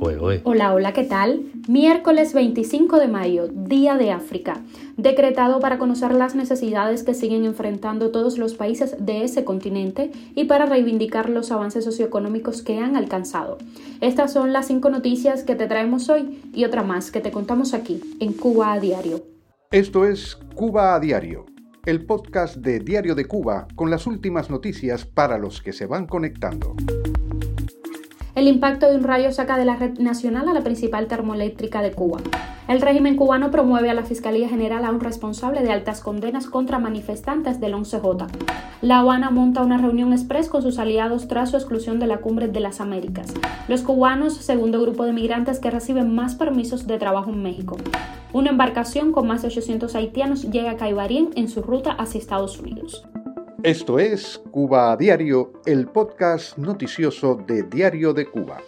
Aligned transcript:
Hola, 0.00 0.74
hola, 0.74 0.92
¿qué 0.92 1.02
tal? 1.02 1.50
Miércoles 1.66 2.32
25 2.32 2.98
de 2.98 3.08
mayo, 3.08 3.48
Día 3.48 3.96
de 3.96 4.12
África, 4.12 4.60
decretado 4.96 5.58
para 5.58 5.78
conocer 5.78 6.12
las 6.12 6.36
necesidades 6.36 7.02
que 7.02 7.14
siguen 7.14 7.44
enfrentando 7.44 8.12
todos 8.12 8.38
los 8.38 8.54
países 8.54 8.94
de 9.00 9.24
ese 9.24 9.44
continente 9.44 10.12
y 10.36 10.44
para 10.44 10.66
reivindicar 10.66 11.28
los 11.28 11.50
avances 11.50 11.84
socioeconómicos 11.84 12.62
que 12.62 12.78
han 12.78 12.96
alcanzado. 12.96 13.58
Estas 14.00 14.32
son 14.32 14.52
las 14.52 14.68
cinco 14.68 14.88
noticias 14.88 15.42
que 15.42 15.56
te 15.56 15.66
traemos 15.66 16.08
hoy 16.08 16.42
y 16.54 16.64
otra 16.64 16.84
más 16.84 17.10
que 17.10 17.20
te 17.20 17.32
contamos 17.32 17.74
aquí, 17.74 18.00
en 18.20 18.34
Cuba 18.34 18.74
a 18.74 18.80
Diario. 18.80 19.24
Esto 19.72 20.04
es 20.04 20.36
Cuba 20.54 20.94
a 20.94 21.00
Diario, 21.00 21.46
el 21.86 22.06
podcast 22.06 22.56
de 22.56 22.78
Diario 22.78 23.16
de 23.16 23.24
Cuba 23.24 23.66
con 23.74 23.90
las 23.90 24.06
últimas 24.06 24.48
noticias 24.48 25.04
para 25.04 25.38
los 25.38 25.60
que 25.60 25.72
se 25.72 25.86
van 25.86 26.06
conectando. 26.06 26.76
El 28.38 28.46
impacto 28.46 28.88
de 28.88 28.94
un 28.94 29.02
rayo 29.02 29.32
saca 29.32 29.58
de 29.58 29.64
la 29.64 29.74
red 29.74 29.98
nacional 29.98 30.48
a 30.48 30.52
la 30.52 30.60
principal 30.60 31.08
termoeléctrica 31.08 31.82
de 31.82 31.90
Cuba. 31.90 32.20
El 32.68 32.80
régimen 32.80 33.16
cubano 33.16 33.50
promueve 33.50 33.90
a 33.90 33.94
la 33.94 34.04
Fiscalía 34.04 34.48
General 34.48 34.84
a 34.84 34.92
un 34.92 35.00
responsable 35.00 35.60
de 35.62 35.72
altas 35.72 36.00
condenas 36.00 36.46
contra 36.46 36.78
manifestantes 36.78 37.58
del 37.58 37.74
11J. 37.74 38.28
La 38.80 39.00
Habana 39.00 39.30
monta 39.30 39.64
una 39.64 39.78
reunión 39.78 40.12
express 40.12 40.48
con 40.48 40.62
sus 40.62 40.78
aliados 40.78 41.26
tras 41.26 41.50
su 41.50 41.56
exclusión 41.56 41.98
de 41.98 42.06
la 42.06 42.18
Cumbre 42.18 42.46
de 42.46 42.60
las 42.60 42.80
Américas. 42.80 43.34
Los 43.66 43.82
cubanos, 43.82 44.34
segundo 44.34 44.80
grupo 44.80 45.04
de 45.04 45.12
migrantes 45.12 45.58
que 45.58 45.72
reciben 45.72 46.14
más 46.14 46.36
permisos 46.36 46.86
de 46.86 46.96
trabajo 46.96 47.30
en 47.30 47.42
México. 47.42 47.76
Una 48.32 48.50
embarcación 48.50 49.10
con 49.10 49.26
más 49.26 49.42
de 49.42 49.48
800 49.48 49.96
haitianos 49.96 50.48
llega 50.48 50.70
a 50.70 50.76
Caibarien 50.76 51.30
en 51.34 51.48
su 51.48 51.60
ruta 51.60 51.90
hacia 51.90 52.20
Estados 52.20 52.60
Unidos. 52.60 53.04
Esto 53.64 53.98
es 53.98 54.40
Cuba 54.52 54.92
a 54.92 54.96
Diario, 54.96 55.52
el 55.66 55.88
podcast 55.88 56.56
noticioso 56.58 57.34
de 57.34 57.64
Diario 57.64 58.14
de 58.14 58.24
Cuba. 58.24 58.58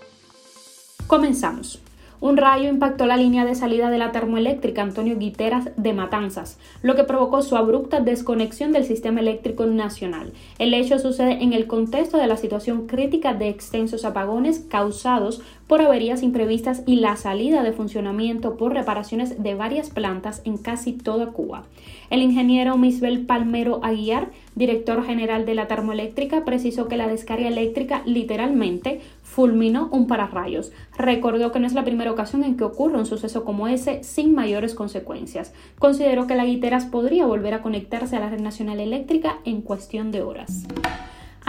Comenzamos. 1.07 1.81
Un 2.21 2.37
rayo 2.37 2.69
impactó 2.69 3.07
la 3.07 3.17
línea 3.17 3.45
de 3.45 3.55
salida 3.55 3.89
de 3.89 3.99
la 3.99 4.11
termoeléctrica 4.11 4.83
Antonio 4.83 5.17
Guiteras 5.17 5.71
de 5.77 5.95
Matanzas, 5.95 6.59
lo 6.83 6.97
que 6.97 7.05
provocó 7.05 7.41
su 7.41 7.57
abrupta 7.57 8.01
desconexión 8.01 8.73
del 8.73 8.85
sistema 8.85 9.21
eléctrico 9.21 9.65
nacional. 9.65 10.33
El 10.59 10.75
hecho 10.75 10.99
sucede 10.99 11.43
en 11.43 11.53
el 11.53 11.69
contexto 11.69 12.19
de 12.19 12.27
la 12.27 12.37
situación 12.37 12.89
crítica 12.89 13.33
de 13.33 13.49
extensos 13.49 14.05
apagones 14.05 14.67
causados 14.69 15.41
por 15.71 15.83
averías 15.83 16.25
imprevistas 16.25 16.83
y 16.85 16.97
la 16.97 17.15
salida 17.15 17.63
de 17.63 17.71
funcionamiento 17.71 18.57
por 18.57 18.75
reparaciones 18.75 19.41
de 19.41 19.55
varias 19.55 19.89
plantas 19.89 20.43
en 20.45 20.59
casi 20.59 20.95
toda 20.95 21.27
Cuba. 21.27 21.63
El 22.11 22.23
ingeniero 22.23 22.77
Misbel 22.77 23.25
Palmero 23.25 23.79
Aguiar, 23.85 24.33
director 24.57 25.05
general 25.05 25.47
de 25.47 25.55
la 25.55 25.69
termoeléctrica, 25.69 26.45
precisó 26.45 26.89
que 26.89 26.97
la 26.97 27.07
descarga 27.07 27.47
eléctrica 27.47 28.03
literalmente 28.05 29.01
fulminó 29.23 29.89
un 29.93 30.09
pararrayos. 30.09 30.73
Recordó 30.99 31.53
que 31.53 31.61
no 31.61 31.69
es 31.69 31.75
la 31.75 31.85
primera 31.85 32.11
ocasión 32.11 32.43
en 32.43 32.57
que 32.57 32.65
ocurre 32.65 32.99
un 32.99 33.07
suceso 33.07 33.45
como 33.45 33.69
ese 33.69 34.03
sin 34.03 34.35
mayores 34.35 34.75
consecuencias. 34.75 35.55
Consideró 35.79 36.27
que 36.27 36.35
la 36.35 36.47
Guiteras 36.47 36.87
podría 36.87 37.27
volver 37.27 37.55
a 37.55 37.63
conectarse 37.63 38.17
a 38.17 38.21
la 38.21 38.29
red 38.29 38.41
nacional 38.41 38.81
eléctrica 38.81 39.39
en 39.45 39.63
cuestión 39.63 40.11
de 40.11 40.23
horas. 40.23 40.65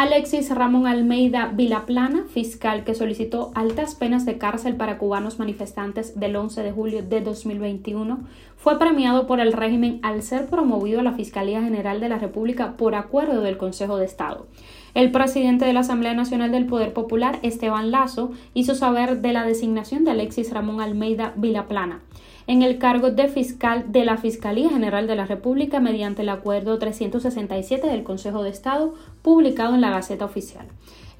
Alexis 0.02 0.49
Ramón 0.49 0.88
Almeida 0.88 1.52
Vilaplana, 1.53 2.23
fiscal 2.23 2.83
que 2.83 2.95
solicitó 2.95 3.52
altas 3.53 3.94
penas 3.94 4.25
de 4.25 4.39
cárcel 4.39 4.75
para 4.75 4.97
cubanos 4.97 5.38
manifestantes 5.38 6.19
del 6.19 6.35
11 6.38 6.63
de 6.63 6.71
julio 6.71 7.03
de 7.03 7.21
2021, 7.21 8.17
fue 8.57 8.79
premiado 8.79 9.27
por 9.27 9.39
el 9.39 9.53
régimen 9.53 9.99
al 10.02 10.23
ser 10.23 10.47
promovido 10.47 11.02
a 11.02 11.03
la 11.03 11.13
Fiscalía 11.13 11.61
General 11.61 11.99
de 11.99 12.09
la 12.09 12.17
República 12.17 12.77
por 12.77 12.95
acuerdo 12.95 13.41
del 13.41 13.57
Consejo 13.57 13.97
de 13.97 14.05
Estado. 14.05 14.47
El 14.95 15.11
presidente 15.11 15.66
de 15.66 15.73
la 15.73 15.81
Asamblea 15.81 16.16
Nacional 16.16 16.52
del 16.52 16.66
Poder 16.66 16.94
Popular, 16.94 17.38
Esteban 17.44 17.91
Lazo, 17.91 18.31
hizo 18.55 18.73
saber 18.73 19.22
de 19.22 19.33
la 19.33 19.45
designación 19.45 20.03
de 20.03 20.09
Alexis 20.09 20.52
Ramón 20.52 20.81
Almeida 20.81 21.33
Vilaplana 21.35 21.99
en 22.47 22.61
el 22.61 22.78
cargo 22.78 23.11
de 23.11 23.28
fiscal 23.28 23.92
de 23.92 24.06
la 24.06 24.17
Fiscalía 24.17 24.70
General 24.70 25.08
de 25.08 25.16
la 25.16 25.25
República 25.25 25.80
mediante 25.80 26.22
el 26.22 26.30
Acuerdo 26.30 26.78
367 26.78 27.88
del 27.88 28.03
Consejo 28.03 28.44
de 28.44 28.50
Estado 28.50 28.94
publicado 29.22 29.75
en 29.75 29.81
la 29.81 29.91
Gaceta 29.91 30.25
Oficial. 30.25 30.68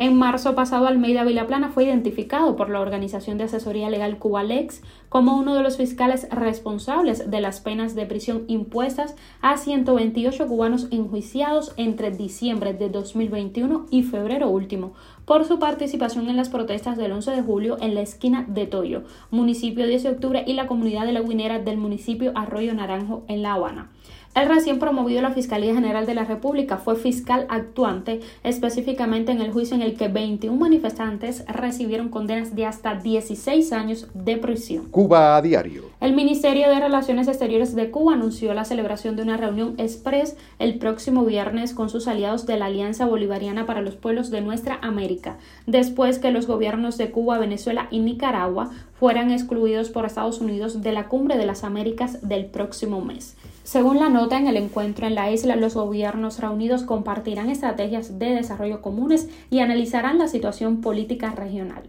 En 0.02 0.18
marzo 0.18 0.56
pasado, 0.56 0.88
Almeida 0.88 1.24
Vilaplana 1.24 1.70
fue 1.70 1.84
identificado 1.84 2.56
por 2.56 2.72
la 2.72 2.80
Organización 2.80 3.38
de 3.38 3.44
Asesoría 3.44 3.88
Legal 3.88 4.18
Cubalex 4.18 4.82
como 5.10 5.38
uno 5.38 5.54
de 5.54 5.62
los 5.62 5.78
fiscales 5.78 6.28
responsables 6.32 7.30
de 7.30 7.40
las 7.40 7.60
penas 7.60 7.94
de 7.94 8.08
prisión 8.08 8.46
impuestas 8.48 9.16
a 9.42 9.58
128 9.58 10.48
cubanos 10.48 10.88
enjuiciados 10.90 11.74
entre 11.78 12.10
diciembre 12.10 12.74
de 12.74 12.90
2021 12.90 13.86
y 13.92 14.02
febrero 14.02 14.50
último 14.50 14.94
por 15.26 15.46
su 15.46 15.60
participación 15.60 16.30
en 16.30 16.38
las 16.38 16.50
protestas 16.50 16.98
del 16.98 17.12
11 17.12 17.32
de 17.32 17.42
julio 17.44 17.78
en 17.80 17.94
la 17.94 18.02
esquina 18.02 18.44
de 18.48 18.66
Toyo, 18.66 19.04
municipio 19.30 19.86
10 19.86 20.04
de 20.04 20.10
octubre 20.10 20.44
y 20.48 20.54
la 20.54 20.66
comunidad 20.66 21.06
de 21.06 21.11
la 21.12 21.22
Guinera 21.22 21.60
del 21.60 21.78
municipio 21.78 22.32
Arroyo 22.36 22.74
Naranjo 22.74 23.24
en 23.28 23.42
La 23.42 23.54
Habana. 23.54 23.92
El 24.34 24.48
recién 24.48 24.80
promovido 24.80 25.20
a 25.20 25.24
la 25.24 25.32
Fiscalía 25.32 25.74
General 25.74 26.06
de 26.06 26.14
la 26.14 26.24
República 26.24 26.78
fue 26.78 26.96
fiscal 26.96 27.46
actuante, 27.50 28.22
específicamente 28.46 29.34
en 29.34 29.42
el 29.42 29.52
juicio 29.52 29.76
en 29.76 29.82
el 29.82 29.98
que 29.98 30.08
21 30.08 30.58
manifestantes 30.58 31.44
recibieron 31.48 32.08
condenas 32.08 32.56
de 32.56 32.66
hasta 32.66 32.96
16 32.96 33.74
años 33.74 34.08
de 34.14 34.38
prisión. 34.38 34.86
Cuba 34.90 35.36
a 35.36 35.42
diario. 35.42 35.84
El 36.00 36.14
Ministerio 36.14 36.70
de 36.70 36.80
Relaciones 36.80 37.28
Exteriores 37.28 37.76
de 37.76 37.92
Cuba 37.92 38.14
anunció 38.14 38.54
la 38.54 38.64
celebración 38.64 39.18
de 39.18 39.24
una 39.24 39.36
reunión 39.36 39.76
express 39.78 40.38
el 40.60 40.80
próximo 40.80 41.26
viernes 41.26 41.74
con 41.74 41.90
sus 41.90 42.08
aliados 42.08 42.46
de 42.46 42.56
la 42.56 42.68
Alianza 42.68 43.06
Bolivariana 43.08 43.66
para 43.66 43.82
los 43.82 43.98
Pueblos 43.98 44.32
de 44.32 44.40
Nuestra 44.40 44.80
América, 44.82 45.40
después 45.68 46.20
que 46.20 46.32
los 46.32 46.48
gobiernos 46.48 46.98
de 46.98 47.12
Cuba, 47.12 47.38
Venezuela 47.38 47.90
y 47.92 48.00
Nicaragua 48.00 48.70
fueran 48.98 49.30
excluidos 49.30 49.90
por 49.90 50.06
Estados 50.06 50.40
Unidos 50.40 50.82
de 50.82 50.94
la 50.94 51.10
Cumbre 51.10 51.38
de 51.38 51.46
las 51.46 51.66
Américas 51.66 52.26
del 52.26 52.46
próximo 52.46 53.02
mes. 53.02 53.36
Según 53.64 54.00
la 54.00 54.10
nota 54.10 54.38
en 54.38 54.48
el 54.48 54.58
encuentro 54.58 55.06
en 55.06 55.16
la 55.16 55.32
isla, 55.32 55.56
los 55.56 55.76
gobiernos 55.76 56.40
reunidos 56.40 56.84
compartirán 56.84 57.50
estrategias 57.50 58.18
de 58.18 58.34
desarrollo 58.34 58.82
comunes 58.82 59.30
y 59.50 59.60
analizarán 59.60 60.18
la 60.18 60.28
situación 60.28 60.82
política 60.82 61.32
regional. 61.32 61.84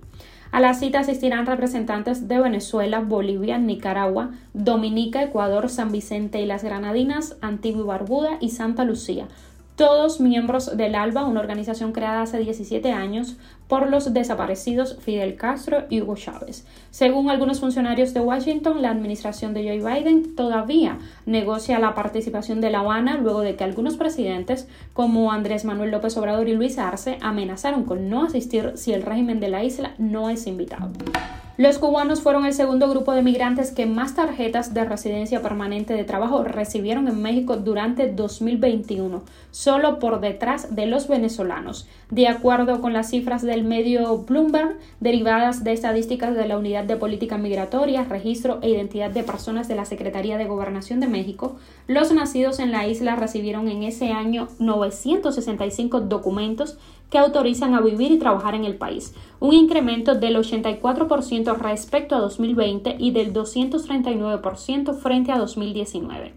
A 0.53 0.61
la 0.61 0.75
cita 0.75 1.00
asistirán 1.00 1.47
representantes 1.47 2.28
de 2.28 2.38
Venezuela, 2.38 3.00
Bolivia, 3.00 3.56
Nicaragua, 3.56 4.32
Dominica, 4.53 5.22
Ecuador, 5.22 5.71
San 5.71 5.93
Vicente 5.93 6.43
y 6.43 6.47
las 6.47 6.62
Granadinas, 6.62 7.37
Antigua 7.41 7.82
y 7.82 7.87
Barbuda 7.87 8.37
y 8.38 8.50
Santa 8.50 8.84
Lucía, 8.84 9.28
todos 9.77 10.21
miembros 10.21 10.77
del 10.77 10.94
ALBA, 10.94 11.25
una 11.25 11.41
organización 11.41 11.93
creada 11.93 12.22
hace 12.22 12.38
17 12.38 12.93
años 12.93 13.37
por 13.69 13.88
los 13.88 14.12
desaparecidos 14.12 14.99
Fidel 15.00 15.37
Castro 15.37 15.84
y 15.88 16.03
Hugo 16.03 16.15
Chávez. 16.16 16.66
Según 16.91 17.31
algunos 17.31 17.60
funcionarios 17.60 18.12
de 18.12 18.21
Washington, 18.21 18.82
la 18.82 18.91
administración 18.91 19.55
de 19.55 19.65
Joe 19.65 19.78
Biden 19.78 20.37
todavía 20.37 20.99
negocia 21.25 21.78
la 21.78 21.94
participación 21.94 22.61
de 22.61 22.71
La 22.71 22.81
Habana 22.81 23.16
luego 23.16 23.41
de 23.41 23.56
que 23.56 23.65
algunos 23.65 23.97
presidentes 23.97 24.69
como 24.93 25.32
Andrés 25.32 25.65
Manuel 25.65 25.91
López 25.91 26.16
Obrador 26.16 26.49
y 26.49 26.55
Luis 26.55 26.78
Arce 26.78 27.19
amenazaron 27.22 27.84
con 27.84 28.11
no 28.11 28.25
asistir 28.25 28.72
si 28.75 28.93
el 28.93 29.03
régimen 29.03 29.41
de 29.41 29.49
la 29.49 29.65
isla 29.65 29.94
no 29.97 30.28
es 30.28 30.47
invitado. 30.47 30.91
Los 31.58 31.76
cubanos 31.76 32.22
fueron 32.22 32.46
el 32.46 32.54
segundo 32.54 32.88
grupo 32.88 33.12
de 33.12 33.22
migrantes 33.22 33.72
que 33.72 33.84
más 33.84 34.14
tarjetas 34.14 34.72
de 34.72 34.86
residencia 34.86 35.42
permanente 35.42 35.92
de 35.92 36.02
trabajo 36.02 36.42
recibieron 36.44 37.08
en 37.08 37.20
México 37.20 37.58
durante 37.58 38.10
2021, 38.10 39.22
solo 39.50 39.98
por 39.98 40.20
detrás 40.20 40.74
de 40.74 40.86
los 40.86 41.08
venezolanos, 41.08 41.86
de 42.08 42.26
acuerdo 42.26 42.80
con 42.80 42.94
las 42.94 43.10
cifras 43.10 43.42
del 43.42 43.64
medio 43.64 44.16
Bloomberg, 44.20 44.78
derivadas 45.00 45.62
de 45.62 45.74
estadísticas 45.74 46.34
de 46.34 46.48
la 46.48 46.56
Unidad 46.56 46.84
de 46.84 46.96
Política 46.96 47.36
Migratoria, 47.36 48.04
Registro 48.04 48.58
e 48.62 48.70
Identidad 48.70 49.10
de 49.10 49.22
Personas 49.22 49.69
de 49.69 49.74
la 49.74 49.84
Secretaría 49.84 50.38
de 50.38 50.46
Gobernación 50.46 51.00
de 51.00 51.08
México. 51.08 51.56
Los 51.86 52.12
nacidos 52.12 52.60
en 52.60 52.72
la 52.72 52.86
isla 52.86 53.14
recibieron 53.16 53.69
en 53.69 53.82
ese 53.82 54.10
año 54.10 54.48
965 54.58 56.00
documentos 56.00 56.78
que 57.12 57.19
autorizan 57.19 57.75
a 57.75 57.83
vivir 57.83 58.11
y 58.11 58.19
trabajar 58.19 58.55
en 58.55 58.65
el 58.65 58.77
país, 58.77 59.15
un 59.39 59.53
incremento 59.53 60.15
del 60.15 60.34
84% 60.34 61.59
respecto 61.59 62.17
a 62.17 62.20
2020 62.20 62.97
y 62.99 63.11
del 63.11 63.35
239% 63.35 64.94
frente 64.94 65.31
a 65.31 65.37
2019. 65.37 66.32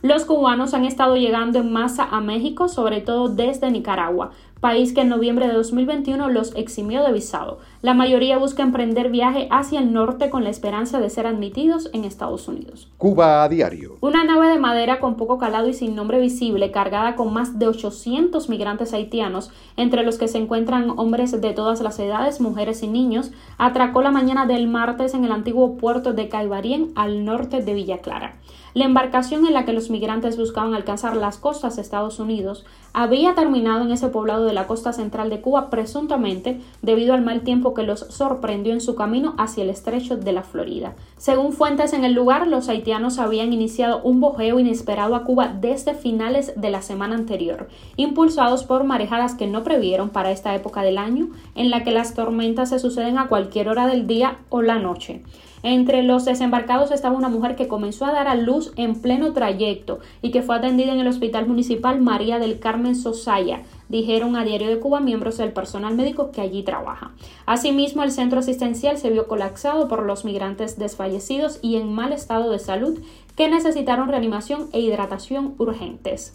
Los 0.00 0.24
cubanos 0.24 0.72
han 0.72 0.86
estado 0.86 1.16
llegando 1.16 1.58
en 1.58 1.70
masa 1.70 2.08
a 2.10 2.22
México, 2.22 2.68
sobre 2.68 3.02
todo 3.02 3.28
desde 3.28 3.70
Nicaragua, 3.70 4.30
país 4.60 4.92
que 4.92 5.02
en 5.02 5.08
noviembre 5.08 5.46
de 5.46 5.52
2021 5.52 6.30
los 6.30 6.54
eximió 6.56 7.02
de 7.02 7.12
visado. 7.12 7.58
La 7.82 7.92
mayoría 7.92 8.38
busca 8.38 8.62
emprender 8.62 9.10
viaje 9.10 9.46
hacia 9.50 9.80
el 9.80 9.92
norte 9.92 10.30
con 10.30 10.42
la 10.42 10.50
esperanza 10.50 11.00
de 11.00 11.10
ser 11.10 11.26
admitidos 11.26 11.90
en 11.92 12.04
Estados 12.04 12.48
Unidos. 12.48 12.90
Cuba 12.96 13.44
a 13.44 13.48
diario. 13.48 13.98
Una 14.00 14.24
nave 14.24 14.48
de 14.48 14.58
madera 14.58 15.00
con 15.00 15.16
poco 15.16 15.36
calado 15.38 15.68
y 15.68 15.74
sin 15.74 15.94
nombre 15.94 16.18
visible, 16.18 16.70
cargada 16.70 17.14
con 17.14 17.32
más 17.32 17.58
de 17.58 17.68
800 17.68 18.48
migrantes 18.48 18.94
haitianos, 18.94 19.50
entre 19.76 20.02
los 20.02 20.16
que 20.16 20.28
se 20.28 20.38
encuentran 20.38 20.90
hombres 20.96 21.38
de 21.38 21.52
todas 21.52 21.82
las 21.82 21.98
edades, 21.98 22.40
mujeres 22.40 22.82
y 22.82 22.88
niños, 22.88 23.32
atracó 23.58 24.00
la 24.00 24.10
mañana 24.10 24.46
del 24.46 24.66
martes 24.66 25.14
en 25.14 25.24
el 25.24 25.32
antiguo 25.32 25.76
puerto 25.76 26.14
de 26.14 26.28
Caibarien, 26.28 26.92
al 26.94 27.24
norte 27.24 27.62
de 27.62 27.74
Villa 27.74 27.98
Clara. 27.98 28.36
La 28.74 28.86
embarcación 28.86 29.46
en 29.46 29.52
la 29.52 29.64
que 29.64 29.72
los 29.72 29.88
migrantes 29.88 30.36
buscaban 30.36 30.74
alcanzar 30.74 31.16
las 31.16 31.38
costas 31.38 31.76
de 31.76 31.82
Estados 31.82 32.18
Unidos 32.18 32.66
había 32.92 33.36
terminado 33.36 33.84
en 33.84 33.92
ese 33.92 34.08
poblado 34.08 34.43
de 34.44 34.52
la 34.52 34.66
costa 34.66 34.92
central 34.92 35.30
de 35.30 35.40
Cuba, 35.40 35.70
presuntamente 35.70 36.60
debido 36.82 37.14
al 37.14 37.22
mal 37.22 37.42
tiempo 37.42 37.74
que 37.74 37.82
los 37.82 38.00
sorprendió 38.00 38.72
en 38.72 38.80
su 38.80 38.94
camino 38.94 39.34
hacia 39.38 39.64
el 39.64 39.70
estrecho 39.70 40.16
de 40.16 40.32
la 40.32 40.42
Florida. 40.42 40.94
Según 41.16 41.52
fuentes 41.52 41.92
en 41.92 42.04
el 42.04 42.12
lugar, 42.12 42.46
los 42.46 42.68
haitianos 42.68 43.18
habían 43.18 43.52
iniciado 43.52 44.02
un 44.02 44.20
bojeo 44.20 44.58
inesperado 44.58 45.14
a 45.14 45.24
Cuba 45.24 45.48
desde 45.48 45.94
finales 45.94 46.52
de 46.56 46.70
la 46.70 46.82
semana 46.82 47.14
anterior, 47.14 47.68
impulsados 47.96 48.64
por 48.64 48.84
marejadas 48.84 49.34
que 49.34 49.46
no 49.46 49.64
previeron 49.64 50.10
para 50.10 50.30
esta 50.30 50.54
época 50.54 50.82
del 50.82 50.98
año, 50.98 51.28
en 51.54 51.70
la 51.70 51.84
que 51.84 51.92
las 51.92 52.14
tormentas 52.14 52.70
se 52.70 52.78
suceden 52.78 53.18
a 53.18 53.28
cualquier 53.28 53.68
hora 53.68 53.86
del 53.86 54.06
día 54.06 54.38
o 54.48 54.62
la 54.62 54.78
noche. 54.78 55.22
Entre 55.64 56.02
los 56.02 56.26
desembarcados 56.26 56.90
estaba 56.90 57.16
una 57.16 57.30
mujer 57.30 57.56
que 57.56 57.68
comenzó 57.68 58.04
a 58.04 58.12
dar 58.12 58.28
a 58.28 58.34
luz 58.34 58.74
en 58.76 59.00
pleno 59.00 59.32
trayecto 59.32 59.98
y 60.20 60.30
que 60.30 60.42
fue 60.42 60.56
atendida 60.56 60.92
en 60.92 61.00
el 61.00 61.06
Hospital 61.06 61.46
Municipal 61.46 62.02
María 62.02 62.38
del 62.38 62.58
Carmen 62.58 62.94
Sosaya, 62.94 63.62
dijeron 63.88 64.36
a 64.36 64.44
Diario 64.44 64.68
de 64.68 64.80
Cuba 64.80 65.00
miembros 65.00 65.38
del 65.38 65.52
personal 65.52 65.94
médico 65.94 66.30
que 66.30 66.40
allí 66.40 66.62
trabaja. 66.62 67.12
Asimismo, 67.46 68.02
el 68.02 68.12
centro 68.12 68.40
asistencial 68.40 68.98
se 68.98 69.10
vio 69.10 69.26
colapsado 69.26 69.88
por 69.88 70.04
los 70.04 70.24
migrantes 70.24 70.78
desfallecidos 70.78 71.58
y 71.62 71.76
en 71.76 71.92
mal 71.92 72.12
estado 72.12 72.50
de 72.50 72.58
salud 72.58 72.98
que 73.36 73.48
necesitaron 73.48 74.08
reanimación 74.08 74.68
e 74.72 74.80
hidratación 74.80 75.54
urgentes. 75.58 76.34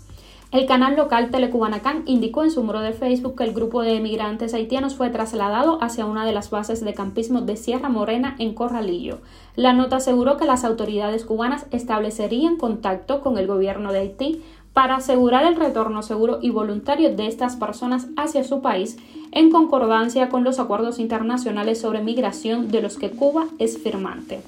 El 0.52 0.66
canal 0.66 0.96
local 0.96 1.30
Telecubanacán 1.30 2.02
indicó 2.08 2.44
en 2.44 2.50
su 2.50 2.64
muro 2.64 2.80
de 2.80 2.94
Facebook 2.94 3.36
que 3.36 3.44
el 3.44 3.54
grupo 3.54 3.84
de 3.84 3.98
emigrantes 3.98 4.56
haitianos 4.56 4.96
fue 4.96 5.12
trasladado 5.12 5.78
hacia 5.84 6.08
una 6.08 6.26
de 6.26 6.34
las 6.34 6.50
bases 6.50 6.84
de 6.84 6.96
campismo 6.96 7.42
de 7.42 7.56
Sierra 7.56 7.88
Morena 7.88 8.36
en 8.40 8.56
Corralillo. 8.56 9.20
La 9.56 9.74
nota 9.74 9.98
aseguró 9.98 10.38
que 10.38 10.46
las 10.46 10.64
autoridades 10.64 11.24
cubanas 11.24 11.68
establecerían 11.70 12.58
contacto 12.58 13.22
con 13.22 13.38
el 13.38 13.46
gobierno 13.46 13.92
de 13.92 14.00
Haití 14.00 14.44
para 14.74 14.98
asegurar 14.98 15.46
el 15.46 15.56
retorno 15.56 16.02
seguro 16.04 16.40
y 16.42 16.52
voluntario 16.52 17.16
de 17.16 17.28
estas 17.28 17.56
personas 17.56 18.08
hacia 18.16 18.44
su 18.44 18.62
país 18.62 18.98
en 19.32 19.52
concordancia 19.52 20.30
con 20.30 20.44
los 20.44 20.60
acuerdos 20.60 21.00
internacionales 21.00 21.80
sobre 21.80 22.02
migración 22.02 22.70
de 22.70 22.82
los 22.82 22.98
que 22.98 23.12
Cuba 23.12 23.46
es 23.60 23.78
firmante. 23.78 24.42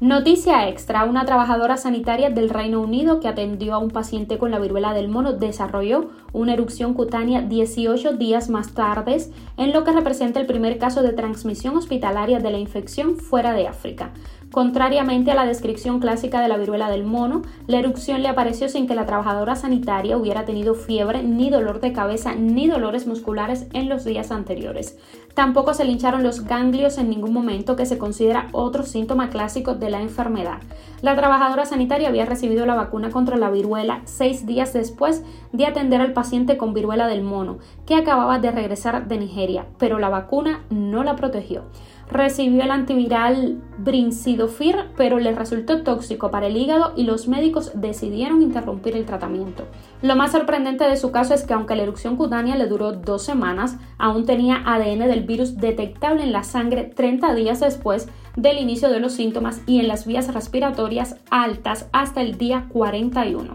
Noticia 0.00 0.68
extra, 0.68 1.04
una 1.04 1.24
trabajadora 1.24 1.76
sanitaria 1.76 2.30
del 2.30 2.50
Reino 2.50 2.80
Unido 2.80 3.20
que 3.20 3.28
atendió 3.28 3.74
a 3.74 3.78
un 3.78 3.90
paciente 3.90 4.38
con 4.38 4.50
la 4.50 4.58
viruela 4.58 4.92
del 4.92 5.08
mono 5.08 5.32
desarrolló 5.32 6.10
una 6.32 6.54
erupción 6.54 6.94
cutánea 6.94 7.42
18 7.42 8.14
días 8.14 8.48
más 8.48 8.74
tarde, 8.74 9.24
en 9.56 9.72
lo 9.72 9.84
que 9.84 9.92
representa 9.92 10.40
el 10.40 10.46
primer 10.46 10.78
caso 10.78 11.02
de 11.02 11.12
transmisión 11.12 11.76
hospitalaria 11.76 12.38
de 12.38 12.50
la 12.50 12.58
infección 12.58 13.16
fuera 13.18 13.52
de 13.52 13.68
África. 13.68 14.12
Contrariamente 14.52 15.30
a 15.30 15.34
la 15.34 15.46
descripción 15.46 15.98
clásica 15.98 16.42
de 16.42 16.48
la 16.48 16.58
viruela 16.58 16.90
del 16.90 17.04
mono, 17.04 17.40
la 17.66 17.78
erupción 17.78 18.22
le 18.22 18.28
apareció 18.28 18.68
sin 18.68 18.86
que 18.86 18.94
la 18.94 19.06
trabajadora 19.06 19.56
sanitaria 19.56 20.18
hubiera 20.18 20.44
tenido 20.44 20.74
fiebre, 20.74 21.22
ni 21.22 21.48
dolor 21.48 21.80
de 21.80 21.94
cabeza, 21.94 22.34
ni 22.34 22.68
dolores 22.68 23.06
musculares 23.06 23.66
en 23.72 23.88
los 23.88 24.04
días 24.04 24.30
anteriores. 24.30 24.98
Tampoco 25.34 25.72
se 25.72 25.84
lincharon 25.84 26.22
los 26.22 26.44
ganglios 26.44 26.98
en 26.98 27.08
ningún 27.08 27.32
momento, 27.32 27.74
que 27.76 27.86
se 27.86 27.98
considera 27.98 28.48
otro 28.52 28.82
síntoma 28.84 29.30
clásico 29.30 29.74
de 29.74 29.90
la 29.90 30.02
enfermedad. 30.02 30.58
La 31.00 31.16
trabajadora 31.16 31.64
sanitaria 31.64 32.08
había 32.08 32.26
recibido 32.26 32.66
la 32.66 32.74
vacuna 32.74 33.10
contra 33.10 33.36
la 33.36 33.50
viruela 33.50 34.02
seis 34.04 34.46
días 34.46 34.72
después 34.72 35.22
de 35.52 35.66
atender 35.66 36.00
al 36.00 36.12
paciente 36.12 36.56
con 36.56 36.74
viruela 36.74 37.06
del 37.06 37.22
mono, 37.22 37.58
que 37.86 37.94
acababa 37.94 38.38
de 38.38 38.50
regresar 38.50 39.08
de 39.08 39.18
Nigeria, 39.18 39.66
pero 39.78 39.98
la 39.98 40.10
vacuna 40.10 40.64
no 40.70 41.02
la 41.02 41.16
protegió 41.16 41.64
recibió 42.12 42.62
el 42.62 42.70
antiviral 42.70 43.58
Brincidofir, 43.78 44.76
pero 44.96 45.18
le 45.18 45.32
resultó 45.32 45.82
tóxico 45.82 46.30
para 46.30 46.46
el 46.46 46.56
hígado 46.56 46.92
y 46.94 47.04
los 47.04 47.26
médicos 47.26 47.72
decidieron 47.74 48.42
interrumpir 48.42 48.96
el 48.96 49.06
tratamiento. 49.06 49.64
Lo 50.02 50.14
más 50.14 50.32
sorprendente 50.32 50.84
de 50.84 50.96
su 50.96 51.10
caso 51.10 51.34
es 51.34 51.44
que 51.44 51.54
aunque 51.54 51.74
la 51.74 51.82
erupción 51.82 52.16
cutánea 52.16 52.56
le 52.56 52.66
duró 52.66 52.92
dos 52.92 53.22
semanas, 53.22 53.78
aún 53.98 54.26
tenía 54.26 54.62
ADN 54.64 55.08
virus 55.22 55.56
detectable 55.56 56.22
en 56.22 56.32
la 56.32 56.44
sangre 56.44 56.84
30 56.84 57.34
días 57.34 57.60
después 57.60 58.08
del 58.36 58.58
inicio 58.58 58.90
de 58.90 59.00
los 59.00 59.12
síntomas 59.12 59.60
y 59.66 59.80
en 59.80 59.88
las 59.88 60.06
vías 60.06 60.32
respiratorias 60.32 61.16
altas 61.30 61.88
hasta 61.92 62.20
el 62.20 62.38
día 62.38 62.66
41. 62.70 63.54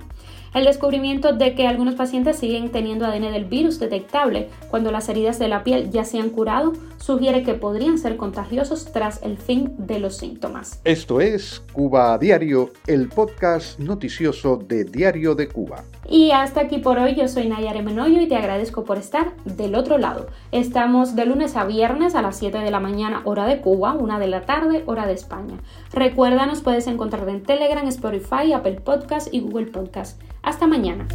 El 0.54 0.66
descubrimiento 0.66 1.34
de 1.34 1.56
que 1.56 1.68
algunos 1.68 1.96
pacientes 1.96 2.38
siguen 2.38 2.72
teniendo 2.72 3.06
ADN 3.06 3.32
del 3.32 3.46
virus 3.46 3.80
detectable 3.80 4.50
cuando 4.70 4.92
las 4.92 5.10
heridas 5.10 5.40
de 5.40 5.48
la 5.48 5.64
piel 5.64 5.92
ya 5.92 6.04
se 6.04 6.20
han 6.20 6.30
curado 6.30 6.74
sugiere 6.98 7.44
que 7.44 7.54
podrían 7.54 7.98
ser 7.98 8.18
contagiosos 8.18 8.92
tras 8.92 9.22
el 9.24 9.38
fin 9.38 9.74
de 9.78 10.00
los 10.00 10.18
síntomas. 10.18 10.82
Esto 10.84 11.22
es 11.22 11.62
Cuba 11.72 12.14
a 12.14 12.18
Diario, 12.18 12.72
el 12.86 13.08
podcast 13.10 13.80
noticioso 13.80 14.58
de 14.58 14.84
Diario 14.84 15.36
de 15.36 15.48
Cuba. 15.48 15.84
Y 16.10 16.32
hasta 16.32 16.62
aquí 16.62 16.78
por 16.78 16.98
hoy, 16.98 17.16
yo 17.16 17.28
soy 17.28 17.48
Nayare 17.48 17.82
Menoyo 17.82 18.22
y 18.22 18.28
te 18.28 18.38
agradezco 18.38 18.86
por 18.86 18.98
estar 18.98 19.34
del 19.44 19.76
otro 19.76 19.98
lado. 19.98 20.28
Estamos 20.52 21.16
de 21.16 21.26
lunes 21.26 21.58
a 21.58 21.66
viernes 21.66 22.16
a 22.16 22.22
las 22.22 22.38
7 22.38 22.60
de 22.60 22.72
la 22.72 22.80
mañana 22.80 23.22
hora 23.26 23.46
de 23.46 23.60
Cuba, 23.60 23.94
1 23.94 24.20
de 24.20 24.28
la 24.28 24.42
tarde 24.42 24.84
hora 24.86 25.06
de 25.06 25.14
España. 25.14 25.58
Recuerda, 25.92 26.46
nos 26.46 26.62
puedes 26.62 26.88
encontrar 26.88 27.28
en 27.28 27.44
Telegram, 27.44 27.86
Spotify, 27.88 28.54
Apple 28.54 28.80
Podcast 28.82 29.34
y 29.34 29.42
Google 29.42 29.68
Podcast. 29.68 30.22
Hasta 30.48 30.66
mañana. 30.66 31.06